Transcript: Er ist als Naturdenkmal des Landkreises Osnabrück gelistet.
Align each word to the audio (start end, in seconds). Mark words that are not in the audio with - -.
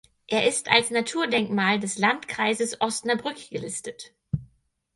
Er 0.25 0.47
ist 0.47 0.67
als 0.71 0.89
Naturdenkmal 0.89 1.79
des 1.79 1.99
Landkreises 1.99 2.81
Osnabrück 2.81 3.51
gelistet. 3.51 4.15